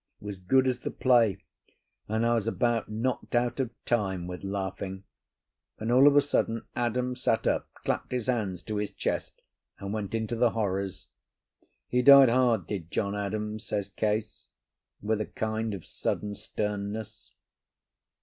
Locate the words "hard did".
12.29-12.89